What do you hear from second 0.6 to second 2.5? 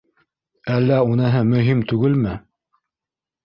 Әллә уныһы мөһим түгелме?